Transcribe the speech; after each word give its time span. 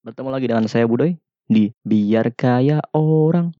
Bertemu 0.00 0.32
lagi 0.32 0.48
dengan 0.48 0.64
saya 0.64 0.88
Budoy 0.88 1.12
di 1.44 1.76
Biar 1.84 2.32
Kaya 2.32 2.80
Orang. 2.96 3.52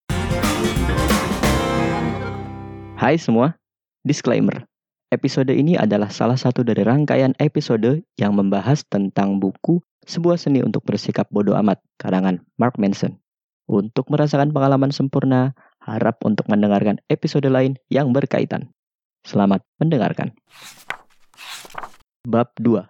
Hai 2.97 3.21
semua, 3.21 3.61
disclaimer. 4.09 4.65
Episode 5.13 5.53
ini 5.53 5.77
adalah 5.77 6.09
salah 6.09 6.41
satu 6.41 6.65
dari 6.65 6.81
rangkaian 6.81 7.37
episode 7.37 8.09
yang 8.17 8.33
membahas 8.33 8.81
tentang 8.89 9.37
buku 9.37 9.85
Sebuah 10.09 10.41
Seni 10.41 10.65
Untuk 10.65 10.81
Bersikap 10.89 11.29
Bodoh 11.29 11.61
Amat, 11.61 11.85
karangan 12.01 12.41
Mark 12.57 12.81
Manson. 12.81 13.21
Untuk 13.69 14.09
merasakan 14.09 14.57
pengalaman 14.57 14.97
sempurna, 14.97 15.53
harap 15.85 16.25
untuk 16.25 16.49
mendengarkan 16.49 17.05
episode 17.13 17.53
lain 17.53 17.77
yang 17.93 18.17
berkaitan. 18.17 18.73
Selamat 19.29 19.61
mendengarkan. 19.77 20.33
Bab 22.25 22.49
2. 22.57 22.89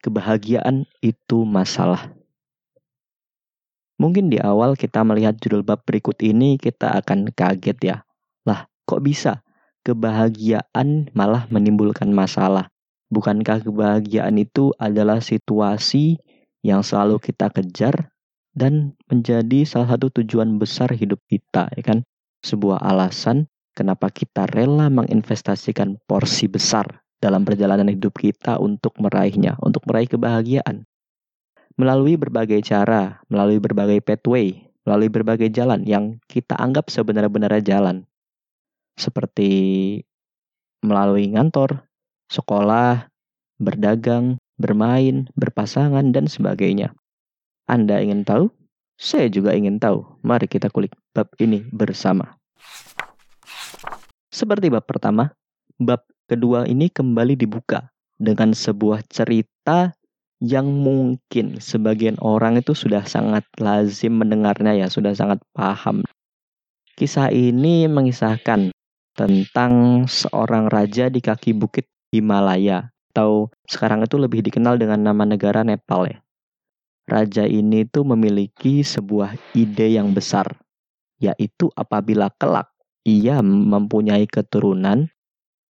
Kebahagiaan 0.00 0.88
itu 1.04 1.44
masalah. 1.44 2.16
Mungkin 3.96 4.28
di 4.28 4.36
awal 4.36 4.76
kita 4.76 5.00
melihat 5.08 5.40
judul 5.40 5.64
bab 5.64 5.80
berikut 5.88 6.20
ini 6.20 6.60
kita 6.60 7.00
akan 7.00 7.32
kaget 7.32 7.78
ya. 7.80 7.96
Lah, 8.44 8.68
kok 8.84 9.00
bisa? 9.00 9.40
Kebahagiaan 9.86 11.08
malah 11.16 11.48
menimbulkan 11.48 12.12
masalah. 12.12 12.68
Bukankah 13.08 13.64
kebahagiaan 13.64 14.36
itu 14.36 14.74
adalah 14.76 15.22
situasi 15.24 16.20
yang 16.60 16.82
selalu 16.82 17.22
kita 17.22 17.48
kejar 17.54 18.10
dan 18.52 18.98
menjadi 19.06 19.62
salah 19.62 19.94
satu 19.94 20.10
tujuan 20.20 20.58
besar 20.58 20.90
hidup 20.92 21.22
kita, 21.30 21.70
ya 21.72 21.82
kan? 21.86 22.04
Sebuah 22.42 22.82
alasan 22.82 23.46
kenapa 23.72 24.08
kita 24.12 24.44
rela 24.50 24.88
menginvestasikan 24.92 26.00
porsi 26.04 26.48
besar 26.50 27.04
dalam 27.20 27.44
perjalanan 27.44 27.88
hidup 27.88 28.16
kita 28.16 28.58
untuk 28.60 28.96
meraihnya, 29.00 29.56
untuk 29.62 29.84
meraih 29.88 30.08
kebahagiaan. 30.08 30.84
Melalui 31.76 32.16
berbagai 32.16 32.64
cara, 32.64 33.20
melalui 33.28 33.60
berbagai 33.60 34.00
pathway, 34.00 34.72
melalui 34.88 35.12
berbagai 35.12 35.52
jalan 35.52 35.84
yang 35.84 36.16
kita 36.24 36.56
anggap 36.56 36.88
sebenar-benarnya 36.88 37.62
jalan 37.62 38.08
seperti 38.96 39.50
melalui 40.80 41.28
ngantor, 41.36 41.84
sekolah, 42.32 43.12
berdagang, 43.60 44.40
bermain, 44.56 45.28
berpasangan, 45.36 46.10
dan 46.16 46.26
sebagainya. 46.28 46.96
Anda 47.68 48.00
ingin 48.00 48.24
tahu? 48.24 48.48
Saya 48.96 49.28
juga 49.28 49.52
ingin 49.52 49.76
tahu. 49.76 50.00
Mari 50.24 50.48
kita 50.48 50.72
kulik 50.72 50.96
bab 51.12 51.28
ini 51.36 51.60
bersama. 51.68 52.40
Seperti 54.32 54.72
bab 54.72 54.88
pertama, 54.88 55.32
bab 55.76 56.04
kedua 56.24 56.64
ini 56.64 56.88
kembali 56.88 57.36
dibuka 57.36 57.92
dengan 58.16 58.56
sebuah 58.56 59.04
cerita 59.12 59.92
yang 60.40 60.68
mungkin 60.68 61.58
sebagian 61.62 62.20
orang 62.20 62.60
itu 62.60 62.76
sudah 62.76 63.08
sangat 63.08 63.44
lazim 63.56 64.20
mendengarnya 64.20 64.76
ya, 64.76 64.86
sudah 64.92 65.16
sangat 65.16 65.40
paham. 65.56 66.04
Kisah 66.96 67.32
ini 67.32 67.88
mengisahkan 67.88 68.72
tentang 69.16 70.04
seorang 70.04 70.68
raja 70.68 71.08
di 71.08 71.24
kaki 71.24 71.56
bukit 71.56 71.88
Himalaya 72.12 72.92
atau 73.16 73.48
sekarang 73.64 74.04
itu 74.04 74.20
lebih 74.20 74.44
dikenal 74.44 74.76
dengan 74.76 75.00
nama 75.00 75.24
negara 75.24 75.64
Nepal 75.64 76.12
ya. 76.12 76.18
Raja 77.08 77.48
ini 77.48 77.88
tuh 77.88 78.04
memiliki 78.04 78.84
sebuah 78.84 79.56
ide 79.56 79.96
yang 79.96 80.12
besar, 80.12 80.52
yaitu 81.16 81.72
apabila 81.72 82.28
kelak 82.36 82.68
ia 83.06 83.38
mempunyai 83.40 84.26
keturunan, 84.26 85.08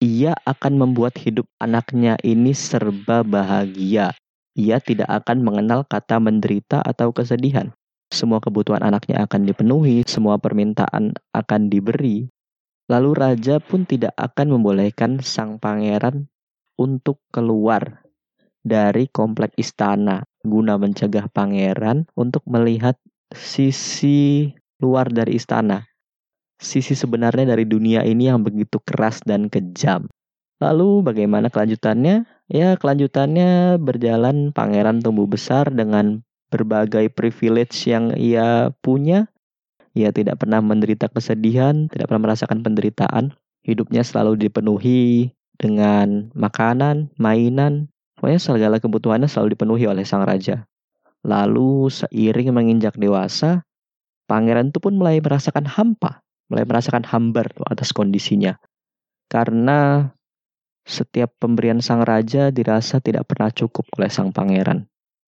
ia 0.01 0.33
akan 0.43 0.73
membuat 0.75 1.15
hidup 1.21 1.45
anaknya 1.61 2.17
ini 2.25 2.51
serba 2.51 3.21
bahagia. 3.21 4.17
Ia 4.57 4.81
tidak 4.81 5.07
akan 5.07 5.45
mengenal 5.45 5.85
kata 5.85 6.17
menderita 6.17 6.81
atau 6.81 7.13
kesedihan. 7.13 7.71
Semua 8.09 8.41
kebutuhan 8.41 8.81
anaknya 8.81 9.29
akan 9.29 9.45
dipenuhi, 9.45 10.01
semua 10.09 10.41
permintaan 10.41 11.13
akan 11.35 11.61
diberi, 11.69 12.25
Lalu 12.87 13.11
raja 13.19 13.59
pun 13.59 13.83
tidak 13.83 14.15
akan 14.15 14.55
membolehkan 14.55 15.19
sang 15.19 15.59
pangeran 15.59 16.31
untuk 16.79 17.19
keluar 17.35 18.07
dari 18.63 19.11
komplek 19.11 19.51
istana 19.59 20.23
guna 20.47 20.79
mencegah 20.79 21.27
pangeran 21.27 22.07
untuk 22.15 22.47
melihat 22.47 22.95
sisi 23.35 24.47
luar 24.79 25.11
dari 25.11 25.35
istana. 25.35 25.83
Sisi 26.55 26.95
sebenarnya 26.95 27.53
dari 27.53 27.67
dunia 27.67 28.07
ini 28.07 28.31
yang 28.31 28.39
begitu 28.39 28.79
keras 28.79 29.19
dan 29.27 29.51
kejam. 29.51 30.07
Lalu 30.63 31.03
bagaimana 31.03 31.51
kelanjutannya? 31.51 32.23
Ya 32.47 32.79
kelanjutannya 32.79 33.75
berjalan 33.75 34.55
pangeran 34.55 35.03
tumbuh 35.03 35.27
besar 35.27 35.67
dengan 35.67 36.23
berbagai 36.47 37.11
privilege 37.11 37.75
yang 37.91 38.15
ia 38.15 38.71
punya 38.79 39.27
ia 39.97 40.13
tidak 40.13 40.45
pernah 40.45 40.61
menderita 40.61 41.09
kesedihan, 41.09 41.89
tidak 41.89 42.13
pernah 42.13 42.29
merasakan 42.29 42.61
penderitaan. 42.61 43.33
Hidupnya 43.65 44.05
selalu 44.05 44.37
dipenuhi 44.37 45.33
dengan 45.57 46.29
makanan, 46.37 47.09
mainan, 47.17 47.89
pokoknya 48.13 48.37
segala 48.37 48.77
kebutuhannya 48.77 49.25
selalu 49.25 49.57
dipenuhi 49.57 49.89
oleh 49.89 50.05
sang 50.05 50.21
raja. 50.21 50.69
Lalu 51.25 51.89
seiring 51.89 52.53
menginjak 52.53 52.93
dewasa, 52.93 53.65
pangeran 54.29 54.69
itu 54.69 54.77
pun 54.77 54.95
mulai 55.01 55.17
merasakan 55.17 55.65
hampa, 55.65 56.21
mulai 56.53 56.63
merasakan 56.63 57.01
hambar 57.09 57.49
atas 57.65 57.89
kondisinya. 57.89 58.61
Karena 59.27 60.13
setiap 60.87 61.35
pemberian 61.35 61.83
sang 61.83 62.07
raja 62.07 62.47
dirasa 62.47 63.03
tidak 63.03 63.27
pernah 63.27 63.51
cukup 63.51 63.83
oleh 63.99 64.07
sang 64.07 64.31
pangeran. 64.31 64.87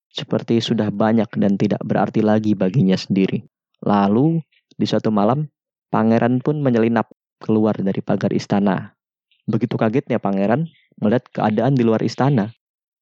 Seperti 0.09 0.63
sudah 0.63 0.89
banyak 0.89 1.27
dan 1.35 1.59
tidak 1.59 1.83
berarti 1.83 2.23
lagi 2.23 2.55
baginya 2.55 2.95
sendiri. 2.95 3.43
Lalu 3.83 4.39
di 4.73 4.85
suatu 4.87 5.11
malam, 5.11 5.51
pangeran 5.91 6.39
pun 6.39 6.63
menyelinap 6.63 7.11
keluar 7.43 7.75
dari 7.75 7.99
pagar 7.99 8.31
istana. 8.31 8.95
Begitu 9.45 9.75
kagetnya 9.75 10.17
pangeran 10.17 10.65
melihat 10.97 11.27
keadaan 11.29 11.75
di 11.75 11.83
luar 11.83 12.01
istana. 12.01 12.55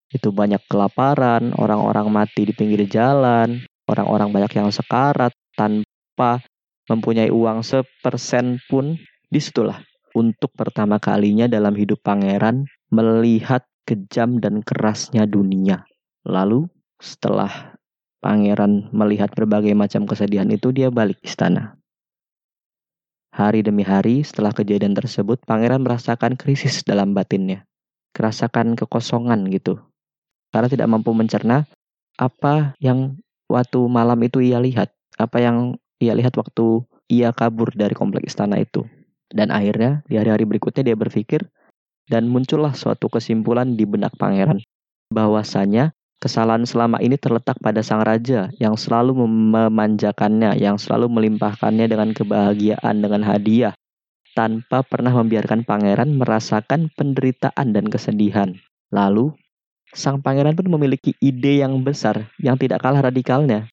Itu 0.09 0.34
banyak 0.34 0.66
kelaparan, 0.66 1.53
orang-orang 1.56 2.09
mati 2.09 2.50
di 2.50 2.53
pinggir 2.57 2.89
jalan, 2.89 3.62
orang-orang 3.85 4.34
banyak 4.34 4.51
yang 4.57 4.69
sekarat 4.74 5.31
tanpa 5.53 6.41
mempunyai 6.89 7.29
uang 7.29 7.62
sepersen 7.62 8.57
pun. 8.66 8.97
Di 9.28 9.44
situlah 9.44 9.84
untuk 10.18 10.50
pertama 10.58 10.98
kalinya 10.98 11.46
dalam 11.46 11.78
hidup 11.78 12.02
pangeran 12.02 12.66
melihat 12.90 13.62
kejam 13.86 14.42
dan 14.42 14.66
kerasnya 14.66 15.30
dunia. 15.30 15.86
Lalu 16.26 16.66
setelah 16.98 17.78
Pangeran 18.18 18.90
melihat 18.90 19.30
berbagai 19.30 19.78
macam 19.78 20.10
kesedihan 20.10 20.50
itu 20.50 20.74
dia 20.74 20.90
balik 20.90 21.22
istana. 21.22 21.78
Hari 23.30 23.62
demi 23.62 23.86
hari 23.86 24.26
setelah 24.26 24.50
kejadian 24.50 24.98
tersebut, 24.98 25.38
pangeran 25.46 25.86
merasakan 25.86 26.34
krisis 26.34 26.82
dalam 26.82 27.14
batinnya. 27.14 27.70
Kerasakan 28.18 28.74
kekosongan 28.74 29.46
gitu. 29.54 29.78
Karena 30.50 30.66
tidak 30.66 30.90
mampu 30.90 31.14
mencerna 31.14 31.70
apa 32.18 32.74
yang 32.82 33.22
waktu 33.46 33.86
malam 33.86 34.18
itu 34.26 34.42
ia 34.42 34.58
lihat. 34.58 34.90
Apa 35.22 35.38
yang 35.38 35.78
ia 36.02 36.18
lihat 36.18 36.34
waktu 36.34 36.82
ia 37.14 37.30
kabur 37.30 37.70
dari 37.78 37.94
komplek 37.94 38.26
istana 38.26 38.58
itu. 38.58 38.82
Dan 39.28 39.52
akhirnya 39.52 40.04
di 40.08 40.16
hari-hari 40.16 40.48
berikutnya 40.48 40.88
dia 40.88 40.98
berpikir 40.98 41.44
dan 42.08 42.32
muncullah 42.32 42.72
suatu 42.72 43.12
kesimpulan 43.12 43.76
di 43.76 43.84
benak 43.84 44.16
pangeran 44.16 44.64
bahwasanya 45.12 45.98
Kesalahan 46.18 46.66
selama 46.66 46.98
ini 46.98 47.14
terletak 47.14 47.62
pada 47.62 47.86
sang 47.86 48.02
raja 48.02 48.50
yang 48.58 48.74
selalu 48.74 49.14
memanjakannya, 49.22 50.58
yang 50.58 50.82
selalu 50.82 51.14
melimpahkannya 51.14 51.86
dengan 51.86 52.10
kebahagiaan, 52.10 53.06
dengan 53.06 53.22
hadiah, 53.22 53.78
tanpa 54.34 54.82
pernah 54.82 55.14
membiarkan 55.14 55.62
pangeran 55.62 56.18
merasakan 56.18 56.90
penderitaan 56.98 57.70
dan 57.70 57.86
kesedihan. 57.86 58.58
Lalu, 58.90 59.38
sang 59.94 60.26
pangeran 60.26 60.58
pun 60.58 60.74
memiliki 60.74 61.14
ide 61.22 61.62
yang 61.62 61.86
besar 61.86 62.34
yang 62.42 62.58
tidak 62.58 62.82
kalah 62.82 63.06
radikalnya, 63.06 63.70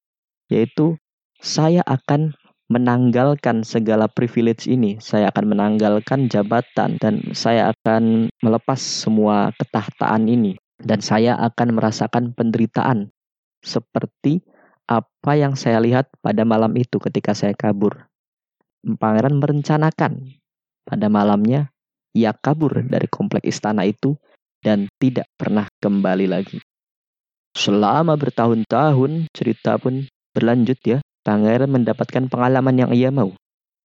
yaitu 0.53 1.01
saya 1.41 1.81
akan 1.89 2.37
menanggalkan 2.75 3.63
segala 3.63 4.11
privilege 4.11 4.67
ini. 4.67 4.99
Saya 4.99 5.31
akan 5.31 5.55
menanggalkan 5.55 6.27
jabatan 6.27 6.99
dan 6.99 7.23
saya 7.31 7.71
akan 7.71 8.27
melepas 8.43 8.83
semua 8.83 9.55
ketahtaan 9.55 10.27
ini 10.27 10.59
dan 10.83 10.99
saya 10.99 11.39
akan 11.39 11.79
merasakan 11.79 12.35
penderitaan 12.35 13.15
seperti 13.63 14.43
apa 14.91 15.33
yang 15.39 15.55
saya 15.57 15.81
lihat 15.81 16.11
pada 16.21 16.43
malam 16.43 16.75
itu 16.75 16.99
ketika 16.99 17.33
saya 17.33 17.55
kabur. 17.55 18.11
Pangeran 18.85 19.41
merencanakan 19.41 20.37
pada 20.85 21.07
malamnya 21.09 21.73
ia 22.13 22.37
kabur 22.37 22.85
dari 22.85 23.09
komplek 23.09 23.49
istana 23.49 23.89
itu 23.89 24.19
dan 24.61 24.91
tidak 25.01 25.25
pernah 25.41 25.65
kembali 25.81 26.27
lagi. 26.29 26.61
Selama 27.55 28.19
bertahun-tahun 28.19 29.31
cerita 29.33 29.81
pun 29.81 30.05
berlanjut 30.35 30.79
ya. 30.85 30.99
Pangeran 31.25 31.73
mendapatkan 31.73 32.29
pengalaman 32.29 32.77
yang 32.77 32.91
ia 32.93 33.09
mau. 33.09 33.33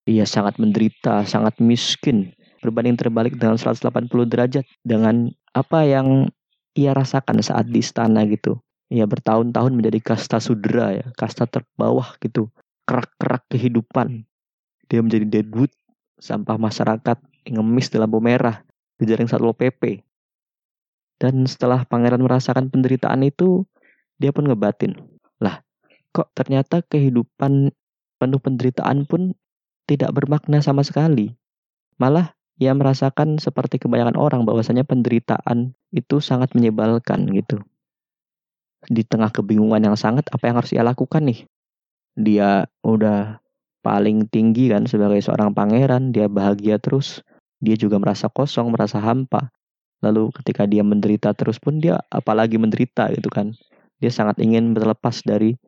Ia 0.04 0.28
sangat 0.28 0.60
menderita, 0.60 1.24
sangat 1.24 1.56
miskin, 1.56 2.36
berbanding 2.60 3.00
terbalik 3.00 3.40
dengan 3.40 3.56
180 3.56 4.12
derajat 4.28 4.64
dengan 4.84 5.32
apa 5.56 5.88
yang 5.88 6.28
ia 6.76 6.92
rasakan 6.92 7.40
saat 7.40 7.66
di 7.72 7.80
istana 7.80 8.28
gitu. 8.28 8.60
ya 8.90 9.06
bertahun-tahun 9.06 9.70
menjadi 9.70 10.02
kasta 10.02 10.42
sudra 10.42 10.90
ya, 10.90 11.06
kasta 11.14 11.46
terbawah 11.46 12.18
gitu, 12.18 12.50
kerak-kerak 12.90 13.46
kehidupan. 13.46 14.26
Dia 14.90 14.98
menjadi 14.98 15.30
deadwood, 15.30 15.70
sampah 16.18 16.58
masyarakat, 16.58 17.22
ngemis 17.46 17.86
dalam 17.94 18.10
lampu 18.10 18.18
merah, 18.18 18.66
jaring 18.98 19.30
Satpol 19.30 19.54
PP. 19.54 20.02
Dan 21.22 21.46
setelah 21.46 21.86
pangeran 21.86 22.18
merasakan 22.18 22.66
penderitaan 22.66 23.22
itu, 23.22 23.62
dia 24.18 24.34
pun 24.34 24.50
ngebatin. 24.50 24.98
Kok 26.10 26.34
ternyata 26.34 26.82
kehidupan 26.82 27.70
penuh 28.18 28.40
penderitaan 28.42 29.06
pun 29.06 29.32
tidak 29.86 30.10
bermakna 30.14 30.58
sama 30.60 30.82
sekali. 30.82 31.34
Malah 31.98 32.34
ia 32.60 32.76
merasakan 32.76 33.40
seperti 33.40 33.80
kebanyakan 33.80 34.20
orang 34.20 34.42
bahwasanya 34.44 34.84
penderitaan 34.84 35.72
itu 35.96 36.20
sangat 36.20 36.52
menyebalkan 36.52 37.24
gitu. 37.32 37.64
Di 38.84 39.00
tengah 39.04 39.32
kebingungan 39.32 39.80
yang 39.80 39.96
sangat 39.96 40.28
apa 40.28 40.50
yang 40.50 40.56
harus 40.60 40.72
ia 40.76 40.84
lakukan 40.84 41.24
nih? 41.24 41.48
Dia 42.20 42.68
udah 42.84 43.40
paling 43.80 44.28
tinggi 44.28 44.68
kan 44.68 44.84
sebagai 44.84 45.24
seorang 45.24 45.56
pangeran 45.56 46.12
dia 46.12 46.28
bahagia 46.28 46.76
terus. 46.76 47.24
Dia 47.60 47.76
juga 47.76 48.00
merasa 48.00 48.28
kosong 48.28 48.72
merasa 48.72 49.00
hampa. 49.00 49.52
Lalu 50.00 50.32
ketika 50.40 50.64
dia 50.64 50.80
menderita 50.80 51.36
terus 51.36 51.60
pun 51.60 51.80
dia 51.80 52.00
apalagi 52.08 52.56
menderita 52.56 53.08
gitu 53.12 53.28
kan. 53.28 53.52
Dia 54.00 54.08
sangat 54.08 54.40
ingin 54.40 54.72
berlepas 54.72 55.20
dari 55.24 55.60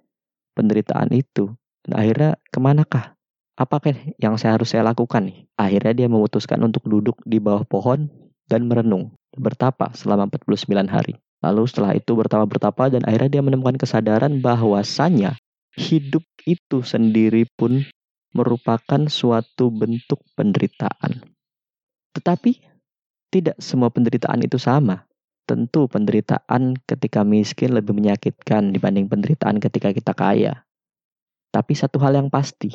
penderitaan 0.57 1.11
itu 1.13 1.53
dan 1.87 1.93
akhirnya 1.99 2.31
ke 2.49 2.59
manakah 2.61 3.17
apakah 3.59 3.93
yang 4.21 4.39
saya 4.41 4.57
harus 4.57 4.73
saya 4.73 4.87
lakukan 4.87 5.29
nih 5.29 5.49
akhirnya 5.59 5.93
dia 6.05 6.09
memutuskan 6.09 6.61
untuk 6.63 6.87
duduk 6.89 7.19
di 7.27 7.43
bawah 7.43 7.67
pohon 7.67 8.09
dan 8.47 8.69
merenung 8.69 9.13
bertapa 9.37 9.93
selama 9.97 10.29
49 10.29 10.89
hari 10.89 11.17
Lalu 11.43 11.63
setelah 11.67 11.93
itu 11.99 12.15
bertapa-bertapa 12.15 12.95
dan 12.95 13.03
akhirnya 13.03 13.39
dia 13.39 13.43
menemukan 13.43 13.75
kesadaran 13.75 14.39
bahwasanya 14.39 15.35
hidup 15.75 16.23
itu 16.47 16.87
sendiri 16.87 17.51
pun 17.59 17.83
merupakan 18.31 19.11
suatu 19.11 19.75
bentuk 19.75 20.23
penderitaan. 20.39 21.19
Tetapi 22.15 22.63
tidak 23.35 23.59
semua 23.59 23.91
penderitaan 23.91 24.39
itu 24.47 24.57
sama. 24.57 25.03
Tentu 25.43 25.91
penderitaan 25.91 26.79
ketika 26.87 27.27
miskin 27.27 27.75
lebih 27.75 27.93
menyakitkan 27.99 28.71
dibanding 28.71 29.11
penderitaan 29.11 29.59
ketika 29.59 29.91
kita 29.91 30.15
kaya. 30.15 30.63
Tapi 31.53 31.73
satu 31.75 31.99
hal 32.01 32.17
yang 32.17 32.31
pasti, 32.31 32.73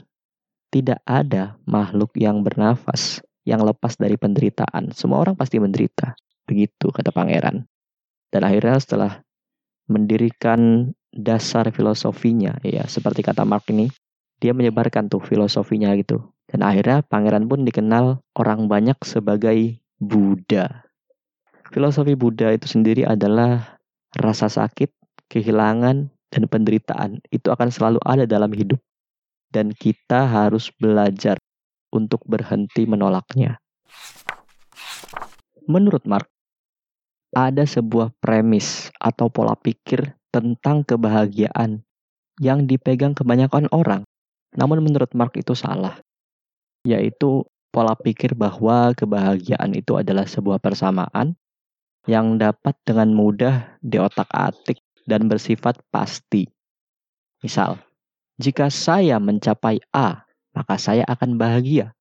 tidak 0.69 0.99
ada 1.07 1.55
makhluk 1.63 2.11
yang 2.19 2.43
bernafas 2.43 3.23
yang 3.47 3.63
lepas 3.63 3.95
dari 3.95 4.19
penderitaan. 4.19 4.91
Semua 4.91 5.23
orang 5.23 5.39
pasti 5.39 5.57
menderita. 5.57 6.19
Begitu 6.43 6.91
kata 6.91 7.15
pangeran. 7.15 7.63
Dan 8.27 8.41
akhirnya 8.43 8.75
setelah 8.75 9.23
mendirikan 9.87 10.91
dasar 11.15 11.71
filosofinya, 11.71 12.59
ya 12.59 12.83
seperti 12.85 13.23
kata 13.23 13.47
Mark 13.47 13.63
ini, 13.71 13.87
dia 14.43 14.51
menyebarkan 14.51 15.07
tuh 15.07 15.23
filosofinya 15.23 15.95
gitu. 15.95 16.19
Dan 16.47 16.63
akhirnya 16.63 17.03
pangeran 17.07 17.47
pun 17.47 17.63
dikenal 17.63 18.19
orang 18.35 18.67
banyak 18.67 18.99
sebagai 19.03 19.79
Buddha. 19.99 20.86
Filosofi 21.67 22.15
Buddha 22.15 22.55
itu 22.55 22.67
sendiri 22.69 23.03
adalah 23.03 23.79
rasa 24.15 24.47
sakit, 24.47 24.87
kehilangan, 25.27 26.07
dan 26.31 26.43
penderitaan. 26.47 27.19
Itu 27.27 27.51
akan 27.51 27.67
selalu 27.67 27.99
ada 28.07 28.23
dalam 28.23 28.51
hidup. 28.55 28.79
Dan 29.51 29.71
kita 29.75 30.27
harus 30.27 30.71
belajar 30.75 31.39
untuk 31.91 32.23
berhenti 32.27 32.83
menolaknya. 32.83 33.59
Menurut 35.67 36.03
Mark, 36.07 36.27
ada 37.35 37.67
sebuah 37.67 38.15
premis 38.23 38.87
atau 38.99 39.27
pola 39.27 39.55
pikir 39.55 40.15
tentang 40.31 40.87
kebahagiaan 40.87 41.83
yang 42.39 42.63
dipegang 42.63 43.11
kebanyakan 43.11 43.67
orang. 43.75 44.07
Namun 44.55 44.83
menurut 44.83 45.11
Mark 45.11 45.35
itu 45.35 45.51
salah. 45.51 45.99
Yaitu 46.87 47.43
pola 47.75 47.99
pikir 47.99 48.35
bahwa 48.39 48.95
kebahagiaan 48.95 49.75
itu 49.75 49.99
adalah 49.99 50.23
sebuah 50.23 50.63
persamaan 50.63 51.35
yang 52.07 52.39
dapat 52.39 52.73
dengan 52.87 53.11
mudah 53.11 53.77
diotak-atik 53.83 54.79
dan 55.05 55.27
bersifat 55.27 55.79
pasti. 55.91 56.47
Misal, 57.43 57.77
jika 58.39 58.71
saya 58.71 59.19
mencapai 59.19 59.83
A, 59.93 60.25
maka 60.55 60.75
saya 60.81 61.05
akan 61.05 61.37
bahagia. 61.37 61.93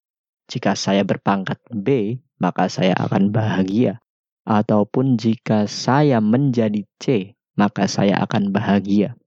Jika 0.47 0.79
saya 0.79 1.03
berpangkat 1.03 1.59
B, 1.75 2.19
maka 2.39 2.71
saya 2.71 2.95
akan 2.97 3.35
bahagia 3.35 3.99
ataupun 4.47 5.19
jika 5.19 5.67
saya 5.67 6.23
menjadi 6.23 6.87
C, 7.03 7.35
maka 7.59 7.91
saya 7.91 8.23
akan 8.23 8.55
bahagia. 8.55 9.19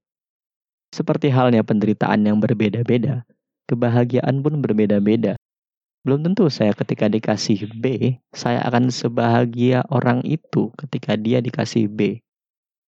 Seperti 0.90 1.30
halnya 1.30 1.62
penderitaan 1.62 2.24
yang 2.24 2.40
berbeda-beda, 2.40 3.22
kebahagiaan 3.68 4.42
pun 4.42 4.58
berbeda-beda. 4.64 5.36
Belum 6.00 6.24
tentu 6.24 6.48
saya 6.48 6.72
ketika 6.72 7.12
dikasih 7.12 7.76
B, 7.76 8.16
saya 8.32 8.64
akan 8.64 8.88
sebahagia 8.88 9.84
orang 9.92 10.24
itu 10.24 10.72
ketika 10.80 11.12
dia 11.12 11.44
dikasih 11.44 11.92
B. 11.92 12.24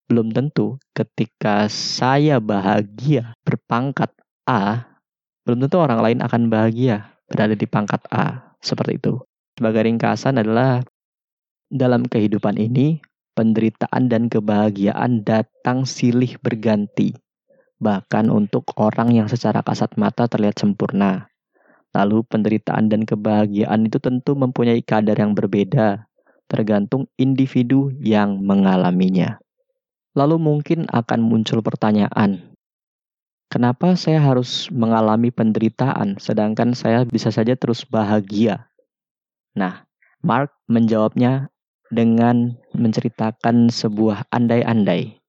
Belum 0.07 0.31
tentu 0.31 0.79
ketika 0.95 1.67
saya 1.67 2.39
bahagia 2.39 3.35
berpangkat 3.43 4.15
A, 4.47 4.87
belum 5.43 5.67
tentu 5.67 5.83
orang 5.83 5.99
lain 5.99 6.19
akan 6.23 6.47
bahagia 6.47 7.11
berada 7.27 7.51
di 7.51 7.67
pangkat 7.67 7.99
A. 8.11 8.55
Seperti 8.63 9.01
itu. 9.01 9.19
Sebagai 9.59 9.83
ringkasan 9.91 10.39
adalah 10.39 10.79
dalam 11.67 12.07
kehidupan 12.07 12.55
ini, 12.55 13.03
penderitaan 13.35 14.07
dan 14.11 14.27
kebahagiaan 14.31 15.27
datang 15.27 15.83
silih 15.83 16.39
berganti, 16.39 17.11
bahkan 17.75 18.31
untuk 18.31 18.71
orang 18.79 19.15
yang 19.15 19.27
secara 19.27 19.59
kasat 19.65 19.95
mata 19.99 20.27
terlihat 20.31 20.59
sempurna. 20.59 21.30
Lalu, 21.91 22.23
penderitaan 22.23 22.87
dan 22.87 23.03
kebahagiaan 23.03 23.87
itu 23.87 23.99
tentu 23.99 24.31
mempunyai 24.31 24.79
kadar 24.79 25.19
yang 25.19 25.35
berbeda, 25.35 26.07
tergantung 26.47 27.11
individu 27.19 27.91
yang 27.99 28.39
mengalaminya. 28.39 29.43
Lalu, 30.15 30.39
mungkin 30.39 30.87
akan 30.87 31.19
muncul 31.19 31.59
pertanyaan: 31.59 32.55
kenapa 33.51 33.99
saya 33.99 34.23
harus 34.23 34.71
mengalami 34.71 35.35
penderitaan, 35.35 36.15
sedangkan 36.15 36.71
saya 36.71 37.03
bisa 37.03 37.27
saja 37.27 37.59
terus 37.59 37.83
bahagia? 37.83 38.71
Nah, 39.51 39.83
Mark 40.23 40.55
menjawabnya 40.71 41.51
dengan 41.91 42.55
menceritakan 42.71 43.67
sebuah 43.67 44.31
andai-andai, 44.31 45.19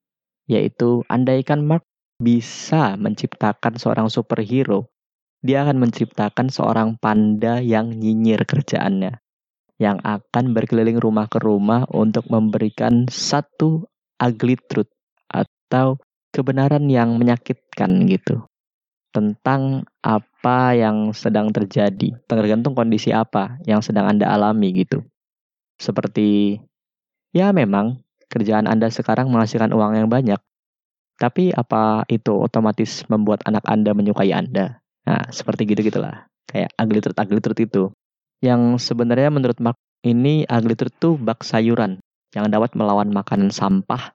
yaitu 0.47 1.03
andaikan 1.11 1.67
Mark 1.67 1.83
bisa 2.23 2.95
menciptakan 2.95 3.75
seorang 3.83 4.07
superhero, 4.07 4.92
dia 5.43 5.67
akan 5.67 5.83
menciptakan 5.83 6.49
seorang 6.49 6.95
panda 7.03 7.59
yang 7.59 7.91
nyinyir 7.91 8.47
kerjaannya, 8.47 9.19
yang 9.83 9.99
akan 10.07 10.55
berkeliling 10.55 11.03
rumah 11.03 11.27
ke 11.27 11.43
rumah 11.43 11.83
untuk 11.91 12.31
memberikan 12.31 13.11
satu 13.11 13.91
ugly 14.23 14.55
truth 14.71 14.91
atau 15.27 15.99
kebenaran 16.31 16.87
yang 16.87 17.19
menyakitkan 17.19 18.07
gitu 18.07 18.47
tentang 19.13 19.85
apa 20.01 20.73
yang 20.73 21.13
sedang 21.13 21.53
terjadi, 21.53 22.17
tergantung 22.25 22.73
kondisi 22.73 23.13
apa 23.13 23.61
yang 23.69 23.85
sedang 23.85 24.09
Anda 24.09 24.33
alami 24.33 24.73
gitu. 24.73 25.05
Seperti, 25.77 26.57
ya 27.37 27.53
memang 27.53 28.01
kerjaan 28.33 28.65
Anda 28.65 28.89
sekarang 28.89 29.29
menghasilkan 29.29 29.77
uang 29.77 30.01
yang 30.01 30.09
banyak, 30.09 30.41
tapi 31.21 31.53
apa 31.53 32.09
itu 32.09 32.33
otomatis 32.33 33.05
membuat 33.13 33.45
anak 33.45 33.63
Anda 33.69 33.93
menyukai 33.93 34.33
Anda? 34.33 34.82
Nah, 35.07 35.23
seperti 35.35 35.67
gitu-gitulah. 35.67 36.31
Kayak 36.47 36.71
ugly 36.79 37.01
truth, 37.03 37.19
ugly 37.19 37.41
truth 37.43 37.63
itu. 37.63 37.85
Yang 38.43 38.83
sebenarnya 38.87 39.31
menurut 39.31 39.59
Mark 39.63 39.79
ini 40.03 40.47
ugly 40.47 40.75
truth 40.75 40.95
itu 40.99 41.11
bak 41.19 41.47
sayuran 41.47 42.03
yang 42.35 42.49
dapat 42.51 42.75
melawan 42.75 43.11
makanan 43.13 43.55
sampah 43.55 44.15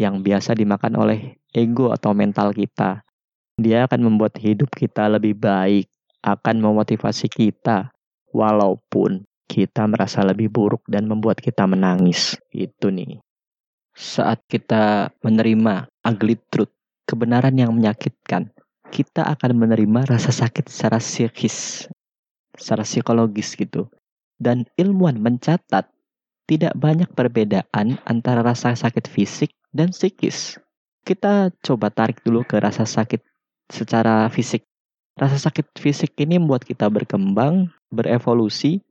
yang 0.00 0.24
biasa 0.24 0.56
dimakan 0.56 0.96
oleh 0.96 1.36
ego 1.52 1.92
atau 1.92 2.16
mental 2.16 2.56
kita. 2.56 3.04
Dia 3.60 3.84
akan 3.84 4.08
membuat 4.08 4.40
hidup 4.40 4.72
kita 4.72 5.12
lebih 5.12 5.36
baik, 5.36 5.84
akan 6.24 6.56
memotivasi 6.64 7.28
kita, 7.28 7.92
walaupun 8.32 9.28
kita 9.44 9.84
merasa 9.84 10.24
lebih 10.24 10.48
buruk 10.48 10.86
dan 10.88 11.04
membuat 11.04 11.44
kita 11.44 11.68
menangis. 11.68 12.40
Itu 12.48 12.88
nih. 12.88 13.20
Saat 13.92 14.48
kita 14.48 15.12
menerima 15.20 15.92
ugly 16.06 16.40
truth, 16.48 16.72
kebenaran 17.04 17.52
yang 17.60 17.76
menyakitkan, 17.76 18.54
kita 18.90 19.22
akan 19.24 19.54
menerima 19.54 20.10
rasa 20.10 20.34
sakit 20.34 20.66
secara 20.66 20.98
psikis, 20.98 21.86
secara 22.58 22.82
psikologis 22.82 23.54
gitu. 23.54 23.86
Dan 24.36 24.66
ilmuwan 24.74 25.22
mencatat 25.22 25.86
tidak 26.50 26.74
banyak 26.74 27.06
perbedaan 27.14 28.02
antara 28.04 28.42
rasa 28.42 28.74
sakit 28.74 29.06
fisik 29.06 29.54
dan 29.70 29.94
psikis. 29.94 30.58
Kita 31.06 31.54
coba 31.62 31.88
tarik 31.94 32.20
dulu 32.26 32.42
ke 32.42 32.58
rasa 32.58 32.82
sakit 32.82 33.22
secara 33.70 34.26
fisik. 34.28 34.66
Rasa 35.14 35.38
sakit 35.38 35.78
fisik 35.78 36.18
ini 36.18 36.42
membuat 36.42 36.66
kita 36.66 36.90
berkembang, 36.90 37.70
berevolusi, 37.94 38.82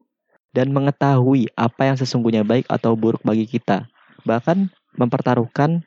dan 0.55 0.71
mengetahui 0.73 1.51
apa 1.53 1.91
yang 1.91 1.97
sesungguhnya 1.99 2.47
baik 2.47 2.65
atau 2.71 2.95
buruk 2.95 3.21
bagi 3.21 3.45
kita. 3.45 3.85
Bahkan 4.23 4.71
mempertaruhkan 4.97 5.83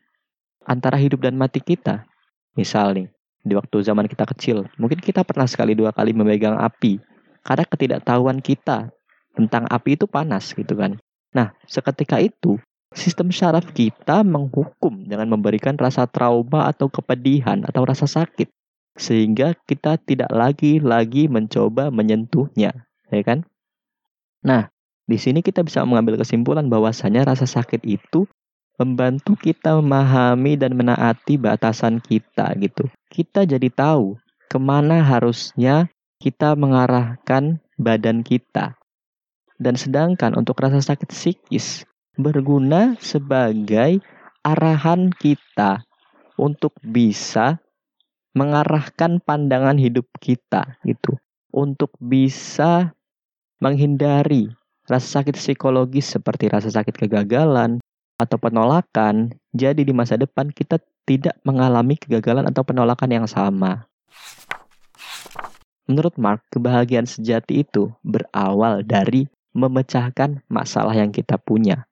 antara 0.69 1.01
hidup 1.01 1.25
dan 1.25 1.35
mati 1.35 1.59
kita. 1.59 2.07
Misal 2.55 2.95
nih, 2.95 3.09
di 3.43 3.59
waktu 3.59 3.83
zaman 3.83 4.07
kita 4.07 4.23
kecil, 4.25 4.71
mungkin 4.79 5.03
kita 5.03 5.27
pernah 5.27 5.51
sekali 5.51 5.75
dua 5.75 5.91
kali 5.91 6.15
memegang 6.15 6.59
api 6.59 7.03
karena 7.43 7.65
ketidaktahuan 7.67 8.39
kita 8.39 8.95
tentang 9.35 9.67
api 9.67 9.99
itu 9.99 10.07
panas 10.07 10.55
gitu 10.55 10.79
kan. 10.79 10.99
Nah, 11.35 11.51
seketika 11.67 12.23
itu 12.23 12.63
sistem 12.93 13.33
syaraf 13.33 13.73
kita 13.73 14.23
menghukum 14.23 15.09
dengan 15.09 15.27
memberikan 15.33 15.75
rasa 15.75 16.07
trauma 16.07 16.69
atau 16.69 16.93
kepedihan 16.93 17.65
atau 17.67 17.83
rasa 17.83 18.05
sakit 18.05 18.53
sehingga 18.93 19.57
kita 19.65 19.97
tidak 20.05 20.29
lagi 20.29 20.77
lagi 20.79 21.27
mencoba 21.27 21.89
menyentuhnya, 21.89 22.85
ya 23.09 23.23
kan? 23.25 23.49
Nah, 24.45 24.69
di 25.09 25.17
sini 25.17 25.41
kita 25.41 25.65
bisa 25.65 25.83
mengambil 25.89 26.21
kesimpulan 26.21 26.69
bahwasanya 26.69 27.25
rasa 27.25 27.49
sakit 27.49 27.81
itu 27.89 28.29
membantu 28.81 29.37
kita 29.37 29.77
memahami 29.79 30.57
dan 30.57 30.73
menaati 30.77 31.37
batasan 31.37 32.01
kita 32.01 32.57
gitu. 32.61 32.89
Kita 33.13 33.45
jadi 33.45 33.69
tahu 33.69 34.17
ke 34.49 34.59
mana 34.61 35.01
harusnya 35.05 35.89
kita 36.21 36.55
mengarahkan 36.57 37.61
badan 37.77 38.25
kita. 38.25 38.77
Dan 39.59 39.79
sedangkan 39.79 40.35
untuk 40.35 40.59
rasa 40.59 40.83
sakit 40.83 41.11
psikis 41.13 41.87
berguna 42.19 42.99
sebagai 42.99 44.03
arahan 44.43 45.15
kita 45.15 45.87
untuk 46.37 46.75
bisa 46.83 47.63
mengarahkan 48.33 49.21
pandangan 49.23 49.77
hidup 49.77 50.09
kita 50.19 50.81
gitu 50.89 51.21
untuk 51.53 51.93
bisa 52.01 52.97
menghindari 53.61 54.49
rasa 54.89 55.23
sakit 55.23 55.39
psikologis 55.39 56.11
seperti 56.11 56.51
rasa 56.51 56.73
sakit 56.73 56.97
kegagalan, 57.07 57.79
atau 58.23 58.39
penolakan, 58.39 59.35
jadi 59.51 59.83
di 59.83 59.91
masa 59.91 60.15
depan 60.17 60.49
kita 60.55 60.79
tidak 61.05 61.35
mengalami 61.43 61.99
kegagalan 61.99 62.47
atau 62.47 62.63
penolakan 62.63 63.11
yang 63.11 63.27
sama. 63.27 63.91
Menurut 65.91 66.15
Mark, 66.15 66.47
kebahagiaan 66.55 67.11
sejati 67.11 67.67
itu 67.67 67.91
berawal 68.07 68.87
dari 68.87 69.27
memecahkan 69.53 70.41
masalah 70.47 70.95
yang 70.95 71.11
kita 71.11 71.37
punya. 71.37 71.85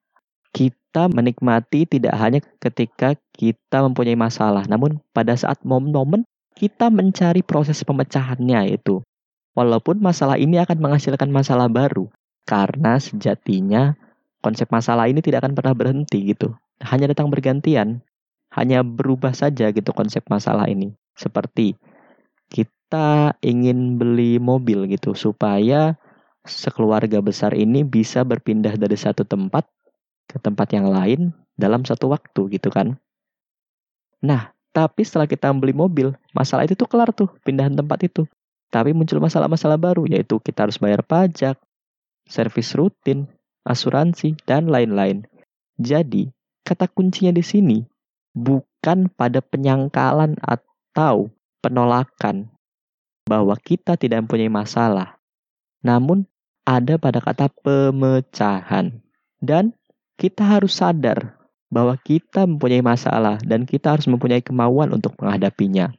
Kita 0.55 1.11
menikmati 1.11 1.87
tidak 1.87 2.15
hanya 2.17 2.39
ketika 2.59 3.15
kita 3.35 3.83
mempunyai 3.83 4.15
masalah, 4.15 4.63
namun 4.67 4.99
pada 5.11 5.35
saat 5.35 5.59
momen-momen 5.63 6.23
kita 6.55 6.91
mencari 6.91 7.43
proses 7.43 7.83
pemecahannya 7.83 8.75
itu. 8.79 9.03
Walaupun 9.51 9.99
masalah 9.99 10.39
ini 10.39 10.59
akan 10.63 10.79
menghasilkan 10.79 11.27
masalah 11.27 11.67
baru, 11.67 12.07
karena 12.47 12.99
sejatinya 12.99 13.99
konsep 14.41 14.67
masalah 14.73 15.07
ini 15.07 15.21
tidak 15.21 15.45
akan 15.45 15.53
pernah 15.53 15.73
berhenti 15.77 16.33
gitu. 16.33 16.53
Hanya 16.81 17.13
datang 17.13 17.29
bergantian, 17.29 18.01
hanya 18.51 18.81
berubah 18.81 19.31
saja 19.31 19.69
gitu 19.71 19.93
konsep 19.93 20.25
masalah 20.27 20.67
ini. 20.67 20.91
Seperti 21.15 21.77
kita 22.51 23.37
ingin 23.39 23.95
beli 24.01 24.41
mobil 24.41 24.89
gitu 24.89 25.15
supaya 25.15 25.95
sekeluarga 26.43 27.21
besar 27.21 27.53
ini 27.53 27.85
bisa 27.85 28.25
berpindah 28.25 28.75
dari 28.75 28.97
satu 28.97 29.23
tempat 29.23 29.69
ke 30.25 30.41
tempat 30.41 30.73
yang 30.73 30.89
lain 30.89 31.31
dalam 31.55 31.85
satu 31.85 32.09
waktu 32.09 32.57
gitu 32.57 32.73
kan. 32.73 32.97
Nah, 34.25 34.53
tapi 34.71 35.03
setelah 35.03 35.27
kita 35.27 35.51
beli 35.51 35.75
mobil, 35.75 36.15
masalah 36.31 36.63
itu 36.63 36.73
tuh 36.77 36.87
kelar 36.87 37.11
tuh, 37.11 37.29
pindahan 37.43 37.75
tempat 37.75 38.07
itu. 38.07 38.23
Tapi 38.71 38.95
muncul 38.95 39.19
masalah-masalah 39.19 39.75
baru, 39.75 40.07
yaitu 40.07 40.39
kita 40.39 40.63
harus 40.63 40.79
bayar 40.79 41.03
pajak, 41.03 41.59
servis 42.23 42.71
rutin, 42.71 43.27
asuransi, 43.67 44.37
dan 44.45 44.67
lain-lain. 44.69 45.25
Jadi, 45.81 46.29
kata 46.65 46.87
kuncinya 46.89 47.33
di 47.33 47.43
sini 47.43 47.77
bukan 48.31 49.11
pada 49.11 49.43
penyangkalan 49.43 50.39
atau 50.39 51.29
penolakan 51.59 52.49
bahwa 53.27 53.53
kita 53.59 53.95
tidak 53.95 54.25
mempunyai 54.25 54.51
masalah, 54.51 55.19
namun 55.85 56.25
ada 56.65 56.97
pada 56.97 57.19
kata 57.21 57.49
pemecahan. 57.61 59.01
Dan 59.41 59.73
kita 60.21 60.45
harus 60.45 60.77
sadar 60.77 61.41
bahwa 61.73 61.97
kita 61.97 62.45
mempunyai 62.45 62.83
masalah 62.83 63.41
dan 63.41 63.65
kita 63.65 63.97
harus 63.97 64.05
mempunyai 64.05 64.43
kemauan 64.43 64.93
untuk 64.93 65.17
menghadapinya. 65.17 65.89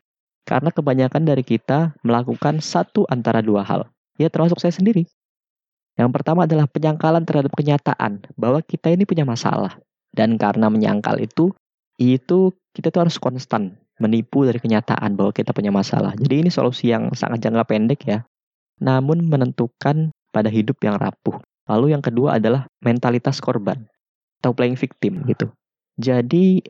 Karena 0.47 0.71
kebanyakan 0.71 1.23
dari 1.27 1.43
kita 1.43 1.95
melakukan 2.07 2.63
satu 2.63 3.07
antara 3.11 3.43
dua 3.43 3.67
hal. 3.67 3.91
Ya 4.21 4.31
termasuk 4.31 4.61
saya 4.63 4.75
sendiri. 4.75 5.09
Yang 6.03 6.19
pertama 6.19 6.51
adalah 6.51 6.67
penyangkalan 6.67 7.23
terhadap 7.23 7.55
kenyataan 7.55 8.27
bahwa 8.35 8.59
kita 8.59 8.91
ini 8.91 9.07
punya 9.07 9.23
masalah. 9.23 9.79
Dan 10.11 10.35
karena 10.35 10.67
menyangkal 10.67 11.23
itu, 11.23 11.55
itu 11.95 12.51
kita 12.75 12.91
tuh 12.91 13.07
harus 13.07 13.23
konstan 13.23 13.79
menipu 14.03 14.43
dari 14.43 14.59
kenyataan 14.59 15.15
bahwa 15.15 15.31
kita 15.31 15.55
punya 15.55 15.71
masalah. 15.71 16.19
Jadi 16.19 16.43
ini 16.43 16.51
solusi 16.51 16.91
yang 16.91 17.15
sangat 17.15 17.47
jangka 17.47 17.63
pendek 17.71 18.03
ya. 18.03 18.27
Namun 18.83 19.31
menentukan 19.31 20.11
pada 20.35 20.51
hidup 20.51 20.83
yang 20.83 20.99
rapuh. 20.99 21.39
Lalu 21.71 21.95
yang 21.95 22.03
kedua 22.03 22.43
adalah 22.43 22.67
mentalitas 22.83 23.39
korban 23.39 23.87
atau 24.43 24.51
playing 24.51 24.75
victim 24.75 25.23
gitu. 25.31 25.55
Jadi 26.03 26.67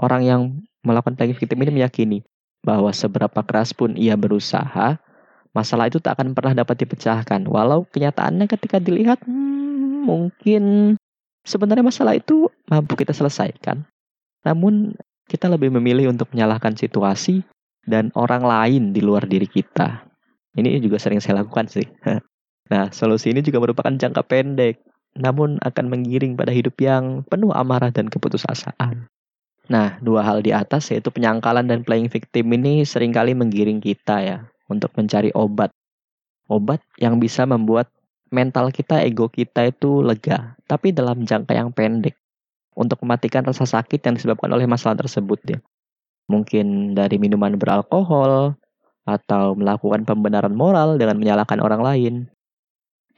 orang 0.00 0.22
yang 0.24 0.40
melakukan 0.80 1.20
playing 1.20 1.36
victim 1.36 1.60
ini 1.60 1.84
meyakini 1.84 2.18
bahwa 2.64 2.88
seberapa 2.96 3.44
keras 3.44 3.76
pun 3.76 3.92
ia 3.92 4.16
berusaha, 4.16 4.96
masalah 5.50 5.90
itu 5.90 5.98
tak 5.98 6.18
akan 6.18 6.32
pernah 6.34 6.54
dapat 6.54 6.86
dipecahkan. 6.86 7.46
Walau 7.46 7.86
kenyataannya 7.90 8.46
ketika 8.46 8.78
dilihat 8.78 9.22
hmm, 9.26 10.06
mungkin 10.06 10.94
sebenarnya 11.42 11.84
masalah 11.84 12.14
itu 12.14 12.50
mampu 12.70 12.94
kita 12.94 13.10
selesaikan. 13.10 13.82
Namun 14.46 14.94
kita 15.26 15.50
lebih 15.50 15.70
memilih 15.74 16.10
untuk 16.10 16.30
menyalahkan 16.34 16.74
situasi 16.74 17.42
dan 17.86 18.14
orang 18.14 18.42
lain 18.42 18.84
di 18.94 19.00
luar 19.02 19.26
diri 19.26 19.46
kita. 19.46 20.06
Ini 20.54 20.82
juga 20.82 20.98
sering 20.98 21.22
saya 21.22 21.42
lakukan 21.42 21.70
sih. 21.70 21.86
Nah, 22.70 22.86
solusi 22.94 23.34
ini 23.34 23.42
juga 23.42 23.58
merupakan 23.58 23.90
jangka 23.90 24.30
pendek, 24.30 24.78
namun 25.18 25.58
akan 25.58 25.90
menggiring 25.90 26.38
pada 26.38 26.54
hidup 26.54 26.78
yang 26.78 27.26
penuh 27.26 27.50
amarah 27.50 27.90
dan 27.90 28.06
keputusasaan. 28.06 29.10
Nah, 29.66 29.98
dua 29.98 30.22
hal 30.22 30.38
di 30.38 30.54
atas 30.54 30.86
yaitu 30.94 31.10
penyangkalan 31.10 31.66
dan 31.66 31.82
playing 31.82 32.06
victim 32.06 32.46
ini 32.54 32.86
sering 32.86 33.10
kali 33.10 33.34
menggiring 33.34 33.82
kita 33.82 34.22
ya 34.22 34.38
untuk 34.70 34.94
mencari 34.94 35.34
obat. 35.34 35.74
Obat 36.46 36.80
yang 37.02 37.18
bisa 37.18 37.44
membuat 37.44 37.90
mental 38.30 38.70
kita, 38.70 39.02
ego 39.02 39.26
kita 39.26 39.68
itu 39.68 40.00
lega, 40.00 40.54
tapi 40.70 40.94
dalam 40.94 41.26
jangka 41.26 41.52
yang 41.52 41.74
pendek 41.74 42.14
untuk 42.78 43.02
mematikan 43.02 43.42
rasa 43.42 43.66
sakit 43.66 43.98
yang 44.00 44.14
disebabkan 44.14 44.50
oleh 44.54 44.64
masalah 44.70 44.96
tersebut 44.96 45.38
ya. 45.44 45.58
Mungkin 46.30 46.94
dari 46.94 47.18
minuman 47.18 47.58
beralkohol 47.58 48.54
atau 49.02 49.58
melakukan 49.58 50.06
pembenaran 50.06 50.54
moral 50.54 50.94
dengan 50.94 51.18
menyalahkan 51.18 51.58
orang 51.58 51.82
lain. 51.82 52.14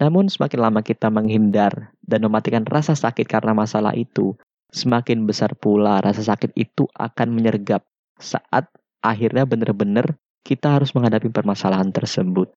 Namun 0.00 0.32
semakin 0.32 0.58
lama 0.58 0.80
kita 0.80 1.12
menghindar 1.12 1.92
dan 2.00 2.24
mematikan 2.24 2.64
rasa 2.64 2.96
sakit 2.96 3.28
karena 3.28 3.52
masalah 3.52 3.92
itu, 3.92 4.34
semakin 4.72 5.28
besar 5.28 5.52
pula 5.54 6.00
rasa 6.00 6.24
sakit 6.24 6.56
itu 6.56 6.88
akan 6.96 7.36
menyergap 7.36 7.84
saat 8.16 8.72
akhirnya 9.04 9.44
benar-benar 9.44 10.16
kita 10.42 10.78
harus 10.78 10.90
menghadapi 10.94 11.30
permasalahan 11.30 11.90
tersebut. 11.94 12.50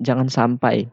Jangan 0.00 0.28
sampai 0.28 0.88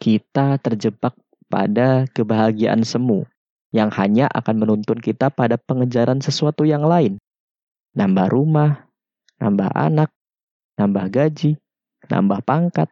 kita 0.00 0.60
terjebak 0.60 1.16
pada 1.48 2.08
kebahagiaan 2.12 2.84
semu 2.84 3.28
yang 3.72 3.88
hanya 3.96 4.28
akan 4.28 4.60
menuntun 4.60 5.00
kita 5.00 5.32
pada 5.32 5.56
pengejaran 5.56 6.20
sesuatu 6.20 6.68
yang 6.68 6.84
lain. 6.84 7.16
Nambah 7.96 8.28
rumah, 8.28 8.88
nambah 9.40 9.72
anak, 9.72 10.12
nambah 10.76 11.08
gaji, 11.08 11.56
nambah 12.08 12.44
pangkat. 12.44 12.88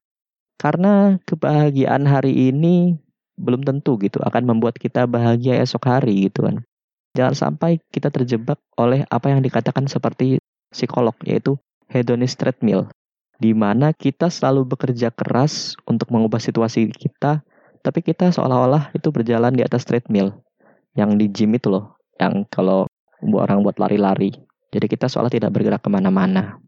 Karena 0.60 1.16
kebahagiaan 1.24 2.04
hari 2.04 2.52
ini 2.52 2.96
belum 3.40 3.64
tentu 3.64 3.96
gitu 3.96 4.20
akan 4.20 4.44
membuat 4.44 4.76
kita 4.76 5.08
bahagia 5.08 5.56
esok 5.60 5.88
hari 5.88 6.28
gitu 6.28 6.44
kan. 6.44 6.60
Jangan 7.16 7.34
sampai 7.36 7.80
kita 7.88 8.12
terjebak 8.12 8.60
oleh 8.76 9.04
apa 9.08 9.32
yang 9.32 9.40
dikatakan 9.40 9.88
seperti 9.88 10.39
psikolog 10.70 11.14
yaitu 11.26 11.58
hedonist 11.90 12.38
treadmill 12.38 12.86
di 13.40 13.52
mana 13.56 13.90
kita 13.92 14.30
selalu 14.30 14.64
bekerja 14.68 15.10
keras 15.10 15.74
untuk 15.84 16.08
mengubah 16.14 16.38
situasi 16.38 16.88
kita 16.94 17.42
tapi 17.80 18.04
kita 18.04 18.28
seolah-olah 18.30 18.92
itu 18.92 19.08
berjalan 19.08 19.56
di 19.56 19.64
atas 19.64 19.88
treadmill 19.88 20.36
yang 20.94 21.16
di 21.16 21.30
gym 21.32 21.56
itu 21.56 21.72
loh 21.72 21.96
yang 22.20 22.44
kalau 22.52 22.84
buat 23.24 23.48
orang 23.48 23.64
buat 23.64 23.76
lari-lari. 23.80 24.32
Jadi 24.70 24.86
kita 24.86 25.08
seolah 25.08 25.32
tidak 25.32 25.50
bergerak 25.56 25.82
ke 25.82 25.90
mana-mana. 25.90 26.60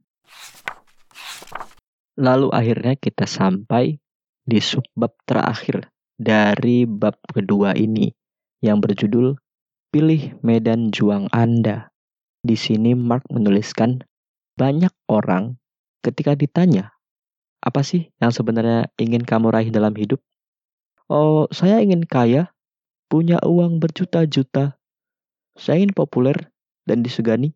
Lalu 2.19 2.49
akhirnya 2.53 2.97
kita 2.97 3.25
sampai 3.25 3.97
di 4.43 4.59
subbab 4.59 5.13
terakhir 5.25 5.89
dari 6.19 6.85
bab 6.85 7.17
kedua 7.31 7.73
ini 7.79 8.11
yang 8.61 8.83
berjudul 8.83 9.39
pilih 9.93 10.35
medan 10.45 10.93
juang 10.93 11.31
Anda 11.33 11.92
di 12.43 12.59
sini 12.59 12.99
Mark 12.99 13.23
menuliskan 13.31 14.03
banyak 14.59 14.91
orang 15.07 15.57
ketika 16.03 16.35
ditanya, 16.35 16.91
apa 17.63 17.87
sih 17.87 18.11
yang 18.19 18.35
sebenarnya 18.35 18.91
ingin 18.99 19.23
kamu 19.23 19.55
raih 19.55 19.71
dalam 19.71 19.95
hidup? 19.95 20.19
Oh, 21.07 21.47
saya 21.55 21.79
ingin 21.79 22.03
kaya, 22.03 22.51
punya 23.07 23.39
uang 23.47 23.79
berjuta-juta. 23.79 24.75
Saya 25.55 25.79
ingin 25.79 25.95
populer 25.95 26.51
dan 26.83 27.07
disegani? 27.07 27.55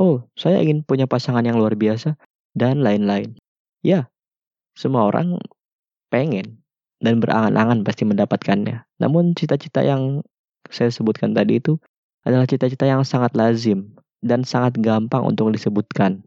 Oh, 0.00 0.24
saya 0.34 0.58
ingin 0.64 0.82
punya 0.82 1.04
pasangan 1.04 1.44
yang 1.44 1.60
luar 1.60 1.76
biasa 1.76 2.16
dan 2.56 2.80
lain-lain. 2.80 3.36
Ya, 3.84 4.08
semua 4.74 5.06
orang 5.06 5.38
pengen 6.08 6.64
dan 6.98 7.20
berangan-angan 7.20 7.84
pasti 7.84 8.08
mendapatkannya. 8.08 8.88
Namun 8.98 9.36
cita-cita 9.36 9.84
yang 9.84 10.24
saya 10.72 10.88
sebutkan 10.88 11.36
tadi 11.36 11.60
itu 11.60 11.76
adalah 12.24 12.48
cita-cita 12.48 12.88
yang 12.88 13.04
sangat 13.04 13.36
lazim 13.36 13.93
dan 14.24 14.48
sangat 14.48 14.80
gampang 14.80 15.20
untuk 15.20 15.52
disebutkan. 15.52 16.24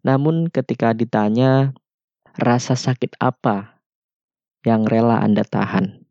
Namun 0.00 0.48
ketika 0.48 0.96
ditanya 0.96 1.76
rasa 2.40 2.72
sakit 2.74 3.20
apa 3.20 3.76
yang 4.64 4.88
rela 4.88 5.20
Anda 5.20 5.44
tahan? 5.44 6.08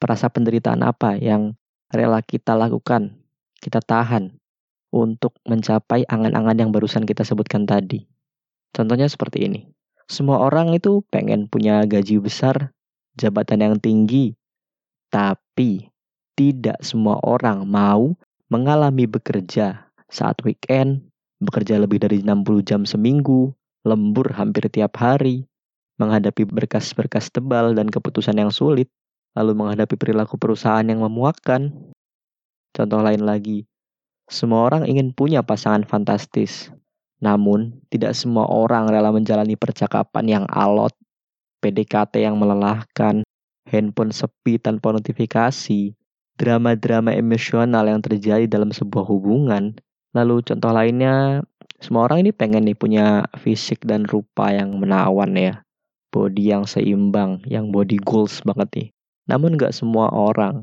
Perasa 0.00 0.32
penderitaan 0.32 0.80
apa 0.80 1.20
yang 1.20 1.56
rela 1.92 2.24
kita 2.24 2.56
lakukan, 2.56 3.20
kita 3.60 3.84
tahan 3.84 4.40
untuk 4.88 5.36
mencapai 5.44 6.08
angan-angan 6.08 6.56
yang 6.64 6.70
barusan 6.72 7.04
kita 7.04 7.24
sebutkan 7.24 7.68
tadi? 7.68 8.08
Contohnya 8.72 9.06
seperti 9.06 9.46
ini. 9.46 9.60
Semua 10.04 10.40
orang 10.44 10.76
itu 10.76 11.00
pengen 11.08 11.48
punya 11.48 11.84
gaji 11.88 12.20
besar, 12.20 12.76
jabatan 13.16 13.64
yang 13.64 13.76
tinggi, 13.80 14.36
tapi 15.08 15.88
tidak 16.36 16.82
semua 16.84 17.16
orang 17.24 17.64
mau 17.64 18.12
mengalami 18.54 19.10
bekerja 19.10 19.90
saat 20.06 20.38
weekend, 20.46 21.10
bekerja 21.42 21.74
lebih 21.82 21.98
dari 21.98 22.22
60 22.22 22.62
jam 22.62 22.86
seminggu, 22.86 23.50
lembur 23.82 24.30
hampir 24.30 24.70
tiap 24.70 24.94
hari, 25.02 25.42
menghadapi 25.98 26.46
berkas-berkas 26.46 27.34
tebal 27.34 27.74
dan 27.74 27.90
keputusan 27.90 28.38
yang 28.38 28.54
sulit, 28.54 28.86
lalu 29.34 29.58
menghadapi 29.58 29.98
perilaku 29.98 30.38
perusahaan 30.38 30.86
yang 30.86 31.02
memuakkan. 31.02 31.74
Contoh 32.70 33.02
lain 33.02 33.26
lagi, 33.26 33.66
semua 34.30 34.70
orang 34.70 34.86
ingin 34.86 35.10
punya 35.10 35.42
pasangan 35.42 35.82
fantastis, 35.82 36.70
namun, 37.18 37.82
tidak 37.90 38.14
semua 38.14 38.46
orang 38.46 38.86
rela 38.86 39.10
menjalani 39.10 39.58
percakapan 39.58 40.24
yang 40.30 40.44
alot, 40.46 40.94
PDKT 41.58 42.22
yang 42.22 42.38
melelahkan, 42.38 43.26
handphone 43.66 44.14
sepi 44.14 44.62
tanpa 44.62 44.94
notifikasi, 44.94 45.90
drama-drama 46.34 47.14
emosional 47.14 47.86
yang 47.86 48.02
terjadi 48.02 48.50
dalam 48.50 48.74
sebuah 48.74 49.06
hubungan. 49.06 49.78
Lalu 50.14 50.42
contoh 50.46 50.70
lainnya, 50.70 51.42
semua 51.78 52.06
orang 52.06 52.26
ini 52.26 52.30
pengen 52.34 52.66
nih 52.66 52.78
punya 52.78 53.26
fisik 53.38 53.82
dan 53.86 54.06
rupa 54.06 54.50
yang 54.50 54.78
menawan 54.78 55.34
ya. 55.34 55.62
Body 56.14 56.54
yang 56.54 56.66
seimbang, 56.66 57.42
yang 57.50 57.74
body 57.74 57.98
goals 58.02 58.38
banget 58.46 58.68
nih. 58.74 58.88
Namun 59.26 59.58
gak 59.58 59.74
semua 59.74 60.10
orang 60.10 60.62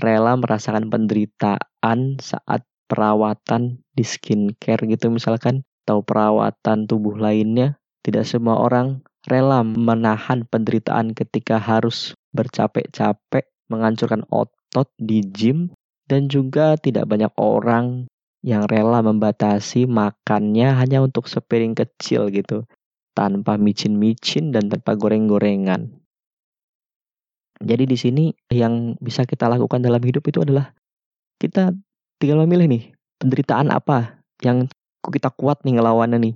rela 0.00 0.36
merasakan 0.36 0.88
penderitaan 0.88 2.20
saat 2.20 2.64
perawatan 2.88 3.80
di 3.96 4.04
skincare 4.04 4.84
gitu 4.88 5.08
misalkan 5.08 5.64
atau 5.84 6.04
perawatan 6.04 6.86
tubuh 6.86 7.16
lainnya, 7.16 7.80
tidak 8.04 8.28
semua 8.28 8.60
orang 8.60 9.00
rela 9.26 9.64
menahan 9.64 10.44
penderitaan 10.46 11.16
ketika 11.16 11.58
harus 11.58 12.14
bercapek-capek 12.36 13.48
menghancurkan 13.66 14.22
otot 14.28 14.61
di 14.96 15.20
gym 15.28 15.72
dan 16.08 16.28
juga 16.28 16.76
tidak 16.80 17.08
banyak 17.08 17.32
orang 17.36 18.08
yang 18.42 18.66
rela 18.66 19.00
membatasi 19.04 19.86
makannya 19.86 20.74
hanya 20.74 20.98
untuk 21.04 21.30
sepiring 21.30 21.78
kecil 21.78 22.26
gitu 22.32 22.66
tanpa 23.14 23.54
micin-micin 23.60 24.50
dan 24.50 24.66
tanpa 24.66 24.98
goreng-gorengan. 24.98 26.02
Jadi 27.62 27.84
di 27.86 27.94
sini 27.94 28.24
yang 28.50 28.98
bisa 28.98 29.22
kita 29.22 29.46
lakukan 29.46 29.78
dalam 29.78 30.02
hidup 30.02 30.26
itu 30.26 30.42
adalah 30.42 30.74
kita 31.38 31.70
tinggal 32.18 32.42
memilih 32.42 32.66
nih 32.66 32.84
penderitaan 33.22 33.70
apa 33.70 34.18
yang 34.42 34.66
kita 35.06 35.30
kuat 35.30 35.62
nih 35.62 35.78
ngelawannya 35.78 36.18
nih. 36.18 36.34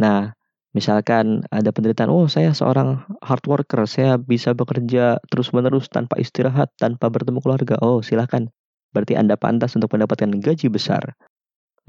Nah, 0.00 0.32
misalkan 0.72 1.44
ada 1.52 1.72
penderitaan, 1.72 2.08
oh 2.08 2.28
saya 2.28 2.56
seorang 2.56 3.04
hard 3.20 3.44
worker, 3.48 3.84
saya 3.88 4.16
bisa 4.16 4.56
bekerja 4.56 5.20
terus-menerus 5.28 5.88
tanpa 5.92 6.16
istirahat, 6.20 6.72
tanpa 6.80 7.08
bertemu 7.12 7.40
keluarga. 7.44 7.76
Oh, 7.80 8.00
silahkan. 8.00 8.48
Berarti 8.92 9.16
Anda 9.16 9.40
pantas 9.40 9.72
untuk 9.76 9.92
mendapatkan 9.92 10.28
gaji 10.40 10.68
besar. 10.68 11.16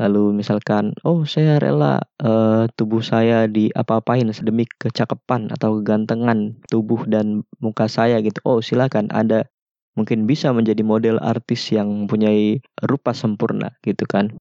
Lalu 0.02 0.41
misalkan, 0.41 0.98
oh 1.06 1.22
saya 1.22 1.62
rela 1.62 2.02
uh, 2.17 2.65
tubuh 2.74 3.06
saya 3.06 3.46
di 3.46 3.69
apa-apain 3.78 4.26
sedemi 4.34 4.65
kecakapan 4.65 5.54
atau 5.54 5.78
kegantengan 5.78 6.58
tubuh 6.65 7.06
dan 7.06 7.46
muka 7.62 7.86
saya 7.86 8.17
gitu. 8.26 8.41
Oh 8.41 8.58
silakan 8.58 9.13
Anda 9.13 9.46
mungkin 9.93 10.26
bisa 10.26 10.50
menjadi 10.50 10.82
model 10.82 11.22
artis 11.22 11.69
yang 11.69 12.06
mempunyai 12.06 12.65
rupa 12.89 13.13
sempurna 13.13 13.78
gitu 13.86 14.10
kan. 14.10 14.34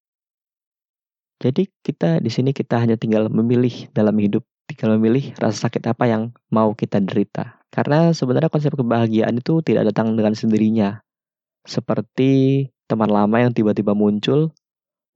Jadi 1.43 1.67
kita 1.83 2.23
di 2.23 2.31
sini 2.31 2.55
kita 2.55 2.79
hanya 2.79 2.95
tinggal 2.95 3.27
memilih 3.27 3.91
dalam 3.91 4.15
hidup, 4.15 4.47
tinggal 4.63 4.95
memilih 4.95 5.35
rasa 5.35 5.67
sakit 5.67 5.83
apa 5.91 6.07
yang 6.07 6.31
mau 6.47 6.71
kita 6.71 7.03
derita. 7.03 7.59
Karena 7.67 8.15
sebenarnya 8.15 8.47
konsep 8.47 8.71
kebahagiaan 8.71 9.35
itu 9.35 9.59
tidak 9.59 9.91
datang 9.91 10.15
dengan 10.15 10.31
sendirinya. 10.39 11.03
Seperti 11.67 12.63
teman 12.87 13.11
lama 13.11 13.43
yang 13.43 13.51
tiba-tiba 13.51 13.91
muncul 13.91 14.55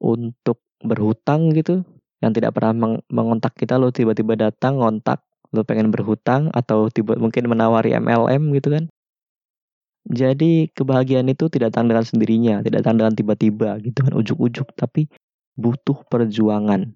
untuk 0.04 0.60
berhutang 0.84 1.56
gitu, 1.56 1.88
yang 2.20 2.36
tidak 2.36 2.60
pernah 2.60 2.76
meng 2.76 2.96
mengontak 3.08 3.56
kita 3.56 3.80
lo 3.80 3.96
tiba-tiba 3.96 4.36
datang 4.36 4.84
ngontak 4.84 5.24
lo 5.56 5.63
pengen 5.63 5.96
berhutang 5.96 6.52
atau 6.52 6.92
tiba 6.92 7.16
mungkin 7.16 7.48
menawari 7.48 7.96
MLM 7.96 8.52
gitu 8.60 8.76
kan. 8.76 8.84
Jadi 10.08 10.72
kebahagiaan 10.76 11.28
itu 11.32 11.48
tidak 11.48 11.72
datang 11.72 11.88
dengan 11.88 12.04
sendirinya, 12.04 12.60
tidak 12.63 12.84
datang 12.84 13.00
dengan 13.00 13.13
tiba-tiba 13.16 13.80
gitu 13.80 14.00
kan 14.08 14.12
ujuk-ujuk, 14.16 14.76
tapi 14.76 15.08
butuh 15.58 16.06
perjuangan. 16.08 16.93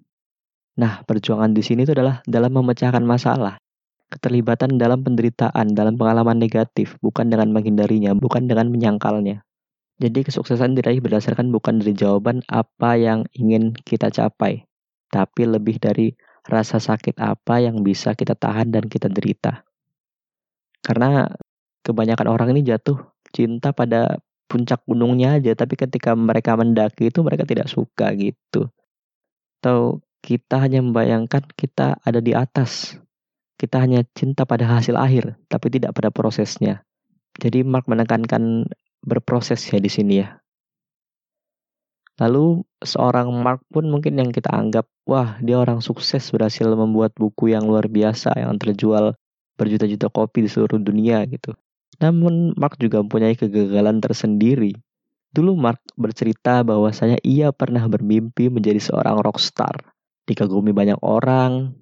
Nah, 0.78 1.04
perjuangan 1.04 1.52
di 1.52 1.60
sini 1.60 1.84
itu 1.84 1.92
adalah 1.92 2.24
dalam 2.24 2.54
memecahkan 2.56 3.04
masalah. 3.04 3.60
Keterlibatan 4.08 4.80
dalam 4.80 5.04
penderitaan, 5.04 5.76
dalam 5.76 6.00
pengalaman 6.00 6.40
negatif, 6.40 6.96
bukan 7.04 7.28
dengan 7.28 7.52
menghindarinya, 7.52 8.16
bukan 8.16 8.48
dengan 8.48 8.72
menyangkalnya. 8.72 9.44
Jadi 10.00 10.24
kesuksesan 10.24 10.72
diraih 10.72 11.04
berdasarkan 11.04 11.52
bukan 11.52 11.82
dari 11.82 11.92
jawaban 11.92 12.40
apa 12.48 12.96
yang 12.96 13.28
ingin 13.36 13.76
kita 13.76 14.08
capai, 14.08 14.64
tapi 15.12 15.42
lebih 15.44 15.76
dari 15.76 16.16
rasa 16.48 16.82
sakit 16.82 17.20
apa 17.22 17.62
yang 17.62 17.84
bisa 17.84 18.16
kita 18.16 18.34
tahan 18.34 18.72
dan 18.72 18.88
kita 18.88 19.06
derita. 19.06 19.62
Karena 20.82 21.30
kebanyakan 21.86 22.26
orang 22.26 22.48
ini 22.56 22.66
jatuh 22.66 22.98
cinta 23.30 23.70
pada 23.70 24.18
puncak 24.52 24.84
gunungnya 24.84 25.40
aja 25.40 25.56
tapi 25.56 25.80
ketika 25.80 26.12
mereka 26.12 26.52
mendaki 26.60 27.08
itu 27.08 27.24
mereka 27.24 27.48
tidak 27.48 27.72
suka 27.72 28.12
gitu. 28.12 28.68
Atau 29.64 30.04
kita 30.20 30.60
hanya 30.60 30.84
membayangkan 30.84 31.48
kita 31.56 31.96
ada 32.04 32.20
di 32.20 32.36
atas. 32.36 33.00
Kita 33.56 33.80
hanya 33.80 34.04
cinta 34.12 34.44
pada 34.44 34.68
hasil 34.68 34.92
akhir 35.00 35.40
tapi 35.48 35.72
tidak 35.72 35.96
pada 35.96 36.12
prosesnya. 36.12 36.84
Jadi 37.40 37.64
Mark 37.64 37.88
menekankan 37.88 38.68
berproses 39.00 39.64
ya 39.72 39.80
di 39.80 39.88
sini 39.88 40.20
ya. 40.20 40.36
Lalu 42.20 42.60
seorang 42.84 43.32
Mark 43.32 43.64
pun 43.72 43.88
mungkin 43.88 44.20
yang 44.20 44.28
kita 44.28 44.52
anggap 44.52 44.84
wah 45.08 45.40
dia 45.40 45.56
orang 45.56 45.80
sukses 45.80 46.28
berhasil 46.28 46.68
membuat 46.68 47.16
buku 47.16 47.56
yang 47.56 47.64
luar 47.64 47.88
biasa 47.88 48.36
yang 48.36 48.60
terjual 48.60 49.16
berjuta-juta 49.56 50.12
kopi 50.12 50.44
di 50.44 50.50
seluruh 50.52 50.76
dunia 50.76 51.24
gitu 51.24 51.56
namun 52.02 52.50
Mark 52.58 52.82
juga 52.82 52.98
mempunyai 52.98 53.38
kegagalan 53.38 54.02
tersendiri. 54.02 54.74
Dulu 55.30 55.54
Mark 55.54 55.80
bercerita 55.94 56.66
bahwasanya 56.66 57.22
ia 57.22 57.54
pernah 57.54 57.86
bermimpi 57.86 58.50
menjadi 58.50 58.82
seorang 58.82 59.22
rockstar. 59.22 59.94
Dikagumi 60.26 60.74
banyak 60.74 60.98
orang, 61.00 61.78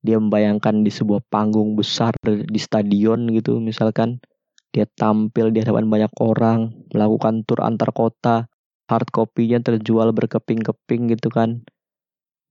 dia 0.00 0.16
membayangkan 0.16 0.82
di 0.82 0.90
sebuah 0.90 1.20
panggung 1.28 1.76
besar 1.76 2.16
di 2.24 2.58
stadion 2.58 3.28
gitu 3.30 3.60
misalkan. 3.60 4.24
Dia 4.72 4.84
tampil 4.84 5.52
di 5.52 5.64
hadapan 5.64 5.88
banyak 5.88 6.12
orang, 6.20 6.72
melakukan 6.92 7.44
tur 7.44 7.64
antar 7.64 7.92
kota, 7.92 8.48
hard 8.88 9.08
copy-nya 9.12 9.60
terjual 9.60 10.12
berkeping-keping 10.16 11.12
gitu 11.12 11.28
kan. 11.28 11.64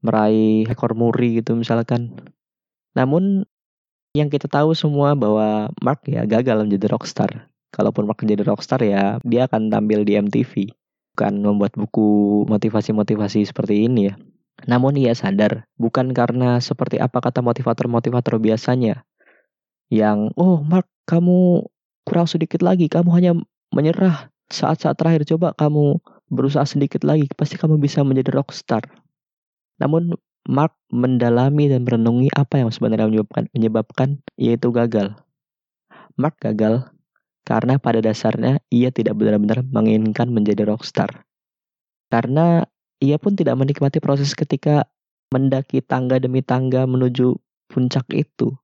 Meraih 0.06 0.69
ekor 0.69 0.93
muri 0.93 1.41
gitu 1.41 1.58
misalkan. 1.58 2.13
Namun 2.93 3.45
yang 4.17 4.30
kita 4.34 4.49
tahu 4.49 4.73
semua 4.73 5.13
bahwa 5.13 5.69
Mark 5.80 6.01
ya 6.10 6.25
gagal 6.25 6.65
menjadi 6.65 6.89
rockstar. 6.91 7.49
Kalaupun 7.69 8.10
Mark 8.10 8.19
menjadi 8.25 8.43
rockstar 8.47 8.82
ya 8.82 9.21
dia 9.21 9.45
akan 9.45 9.69
tampil 9.69 10.01
di 10.01 10.17
MTV. 10.17 10.73
Bukan 11.13 11.34
membuat 11.41 11.73
buku 11.73 12.43
motivasi-motivasi 12.45 13.45
seperti 13.45 13.89
ini 13.89 14.13
ya. 14.13 14.15
Namun 14.65 14.97
ia 14.97 15.13
sadar, 15.13 15.69
bukan 15.77 16.17
karena 16.17 16.58
seperti 16.58 16.97
apa 16.97 17.21
kata 17.21 17.45
motivator-motivator 17.45 18.41
biasanya. 18.41 19.06
Yang, 19.93 20.34
oh 20.34 20.65
Mark 20.65 20.89
kamu 21.06 21.69
kurang 22.01 22.25
sedikit 22.25 22.65
lagi, 22.65 22.89
kamu 22.89 23.10
hanya 23.13 23.32
menyerah 23.69 24.34
saat-saat 24.49 24.97
terakhir. 24.97 25.30
Coba 25.30 25.53
kamu 25.53 26.01
berusaha 26.34 26.65
sedikit 26.65 27.06
lagi, 27.06 27.30
pasti 27.38 27.56
kamu 27.56 27.77
bisa 27.77 28.01
menjadi 28.01 28.41
rockstar. 28.41 28.89
Namun 29.77 30.17
Mark 30.47 30.79
mendalami 30.88 31.67
dan 31.67 31.83
merenungi 31.83 32.31
apa 32.31 32.63
yang 32.63 32.71
sebenarnya 32.71 33.12
menyebabkan, 33.12 33.51
menyebabkan 33.51 34.10
yaitu 34.39 34.71
gagal. 34.71 35.19
Mark 36.15 36.39
gagal 36.39 36.88
karena 37.43 37.75
pada 37.75 37.99
dasarnya 37.99 38.63
ia 38.71 38.88
tidak 38.95 39.19
benar-benar 39.19 39.67
menginginkan 39.67 40.31
menjadi 40.31 40.63
rockstar. 40.63 41.27
Karena 42.07 42.63
ia 43.03 43.19
pun 43.19 43.36
tidak 43.36 43.60
menikmati 43.60 43.99
proses 43.99 44.31
ketika 44.31 44.88
mendaki 45.36 45.83
tangga 45.83 46.15
demi 46.23 46.39
tangga 46.39 46.88
menuju 46.88 47.36
puncak 47.67 48.07
itu. 48.15 48.55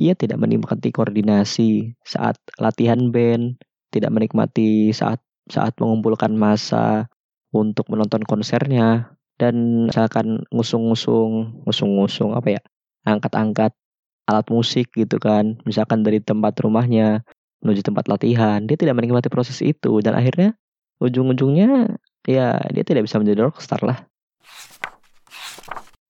Ia 0.00 0.16
tidak 0.16 0.40
menikmati 0.40 0.88
koordinasi 0.88 2.00
saat 2.00 2.40
latihan 2.56 3.12
band, 3.12 3.60
tidak 3.92 4.08
menikmati 4.08 4.90
saat 4.96 5.20
saat 5.52 5.76
mengumpulkan 5.76 6.32
masa 6.32 7.12
untuk 7.52 7.92
menonton 7.92 8.24
konsernya 8.24 9.14
dan 9.40 9.86
misalkan 9.90 10.46
ngusung-ngusung, 10.54 11.64
ngusung-ngusung 11.66 12.34
apa 12.36 12.58
ya? 12.58 12.62
angkat-angkat 13.04 13.76
alat 14.24 14.46
musik 14.48 14.88
gitu 14.96 15.20
kan. 15.20 15.60
Misalkan 15.68 16.00
dari 16.00 16.24
tempat 16.24 16.56
rumahnya 16.64 17.20
menuju 17.60 17.84
tempat 17.84 18.08
latihan, 18.08 18.64
dia 18.64 18.76
tidak 18.80 18.96
menikmati 18.96 19.28
proses 19.28 19.60
itu 19.60 20.00
dan 20.00 20.16
akhirnya 20.16 20.56
ujung-ujungnya 21.00 22.00
ya 22.24 22.56
dia 22.72 22.84
tidak 22.84 23.04
bisa 23.04 23.20
menjadi 23.20 23.48
rockstar 23.48 23.80
lah. 23.84 24.08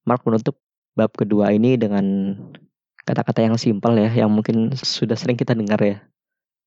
Mark 0.06 0.22
menutup 0.22 0.60
bab 0.94 1.10
kedua 1.10 1.50
ini 1.50 1.74
dengan 1.74 2.36
kata-kata 3.02 3.42
yang 3.44 3.56
simpel 3.58 3.98
ya, 3.98 4.10
yang 4.12 4.30
mungkin 4.30 4.72
sudah 4.76 5.18
sering 5.18 5.36
kita 5.36 5.52
dengar 5.56 5.80
ya. 5.82 5.98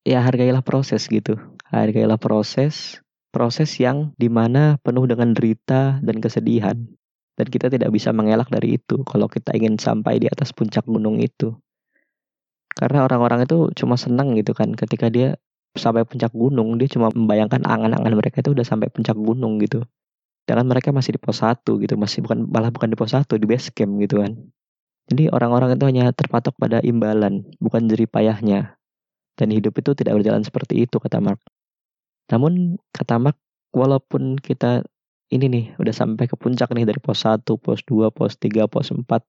Ya 0.07 0.23
hargailah 0.23 0.63
proses 0.63 1.07
gitu, 1.11 1.35
hargailah 1.67 2.15
proses, 2.15 3.03
proses 3.37 3.69
yang 3.77 4.17
di 4.17 4.33
mana 4.33 4.81
penuh 4.81 5.05
dengan 5.05 5.37
derita 5.37 6.01
dan 6.01 6.17
kesedihan. 6.17 6.73
Dan 7.37 7.45
kita 7.45 7.69
tidak 7.69 7.93
bisa 7.93 8.09
mengelak 8.09 8.49
dari 8.49 8.81
itu 8.81 9.05
kalau 9.05 9.29
kita 9.29 9.53
ingin 9.53 9.77
sampai 9.77 10.17
di 10.17 10.25
atas 10.25 10.49
puncak 10.57 10.89
gunung 10.89 11.21
itu. 11.21 11.53
Karena 12.73 13.05
orang-orang 13.05 13.45
itu 13.45 13.69
cuma 13.77 13.93
senang 13.93 14.33
gitu 14.33 14.57
kan 14.57 14.73
ketika 14.73 15.13
dia 15.13 15.37
sampai 15.77 16.01
puncak 16.01 16.33
gunung, 16.33 16.81
dia 16.81 16.89
cuma 16.89 17.13
membayangkan 17.13 17.61
angan-angan 17.61 18.17
mereka 18.17 18.41
itu 18.41 18.57
udah 18.57 18.65
sampai 18.65 18.89
puncak 18.89 19.13
gunung 19.13 19.61
gitu. 19.61 19.85
Sedangkan 20.49 20.65
mereka 20.73 20.89
masih 20.89 21.13
di 21.13 21.21
pos 21.21 21.45
1 21.45 21.61
gitu, 21.61 21.93
masih 21.93 22.25
bukan 22.25 22.49
malah 22.49 22.73
bukan 22.73 22.89
di 22.89 22.97
pos 22.97 23.13
1, 23.13 23.37
di 23.37 23.45
base 23.45 23.69
camp 23.69 24.01
gitu 24.01 24.25
kan. 24.25 24.33
Jadi 25.13 25.29
orang-orang 25.29 25.77
itu 25.77 25.85
hanya 25.85 26.09
terpatok 26.09 26.57
pada 26.57 26.81
imbalan, 26.81 27.45
bukan 27.61 27.85
jerih 27.85 28.09
payahnya. 28.09 28.81
Dan 29.37 29.53
hidup 29.53 29.77
itu 29.77 29.93
tidak 29.93 30.17
berjalan 30.17 30.41
seperti 30.41 30.89
itu 30.89 30.97
kata 30.97 31.21
Mark. 31.21 31.37
Namun 32.31 32.81
kata 32.91 33.19
Mark, 33.19 33.39
walaupun 33.71 34.35
kita 34.39 34.83
ini 35.31 35.45
nih 35.51 35.65
udah 35.79 35.91
sampai 35.91 36.27
ke 36.27 36.39
puncak 36.39 36.71
nih 36.71 36.87
dari 36.87 36.99
pos 37.03 37.23
1, 37.23 37.43
pos 37.43 37.83
2, 37.83 38.11
pos 38.11 38.39
3, 38.39 38.67
pos 38.71 38.91
4 38.91 39.23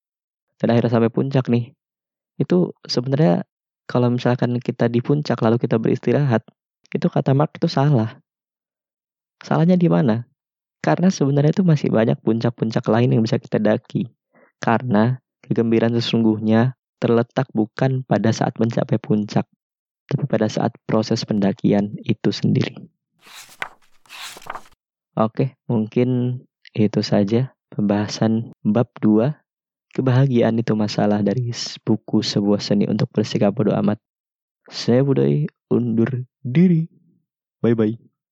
dan 0.58 0.66
akhirnya 0.74 0.90
sampai 0.90 1.10
puncak 1.10 1.46
nih. 1.50 1.74
Itu 2.38 2.74
sebenarnya 2.86 3.46
kalau 3.90 4.10
misalkan 4.14 4.58
kita 4.62 4.86
di 4.86 5.02
puncak 5.02 5.38
lalu 5.42 5.58
kita 5.58 5.78
beristirahat, 5.78 6.46
itu 6.94 7.06
kata 7.10 7.34
Mark 7.34 7.54
itu 7.58 7.66
salah. 7.66 8.18
Salahnya 9.42 9.78
di 9.78 9.86
mana? 9.90 10.26
Karena 10.82 11.10
sebenarnya 11.10 11.54
itu 11.54 11.64
masih 11.66 11.90
banyak 11.90 12.18
puncak-puncak 12.22 12.86
lain 12.86 13.14
yang 13.14 13.22
bisa 13.22 13.38
kita 13.38 13.58
daki. 13.58 14.10
Karena 14.58 15.18
kegembiraan 15.42 15.94
sesungguhnya 15.94 16.74
terletak 16.98 17.46
bukan 17.54 18.02
pada 18.02 18.34
saat 18.34 18.58
mencapai 18.58 18.98
puncak, 18.98 19.46
tapi 20.08 20.24
pada 20.24 20.48
saat 20.48 20.72
proses 20.88 21.22
pendakian 21.28 21.94
itu 22.00 22.32
sendiri. 22.32 22.88
Oke, 25.18 25.58
mungkin 25.68 26.40
itu 26.72 27.00
saja 27.04 27.52
pembahasan 27.68 28.56
bab 28.64 28.88
2. 29.04 29.36
Kebahagiaan 29.92 30.56
itu 30.56 30.72
masalah 30.78 31.20
dari 31.20 31.50
buku 31.82 32.22
sebuah 32.22 32.62
seni 32.62 32.86
untuk 32.86 33.10
bersikap 33.10 33.52
bodoh 33.52 33.74
amat. 33.82 33.98
Saya 34.68 35.02
Budai 35.02 35.48
undur 35.72 36.28
diri. 36.44 36.86
Bye-bye. 37.60 38.07